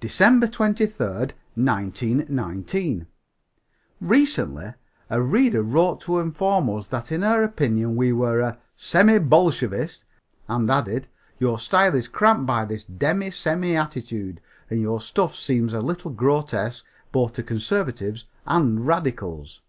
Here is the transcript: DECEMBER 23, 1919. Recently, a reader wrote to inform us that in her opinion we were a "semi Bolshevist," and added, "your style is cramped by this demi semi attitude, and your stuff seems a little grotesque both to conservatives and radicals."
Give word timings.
DECEMBER 0.00 0.46
23, 0.46 0.86
1919. 1.54 3.06
Recently, 4.00 4.72
a 5.10 5.20
reader 5.20 5.62
wrote 5.62 6.00
to 6.00 6.18
inform 6.20 6.70
us 6.70 6.86
that 6.86 7.12
in 7.12 7.20
her 7.20 7.42
opinion 7.42 7.94
we 7.94 8.10
were 8.10 8.40
a 8.40 8.56
"semi 8.74 9.18
Bolshevist," 9.18 10.06
and 10.48 10.70
added, 10.70 11.08
"your 11.38 11.58
style 11.58 11.94
is 11.94 12.08
cramped 12.08 12.46
by 12.46 12.64
this 12.64 12.84
demi 12.84 13.30
semi 13.30 13.76
attitude, 13.76 14.40
and 14.70 14.80
your 14.80 15.02
stuff 15.02 15.36
seems 15.36 15.74
a 15.74 15.82
little 15.82 16.12
grotesque 16.12 16.86
both 17.12 17.34
to 17.34 17.42
conservatives 17.42 18.24
and 18.46 18.86
radicals." 18.86 19.60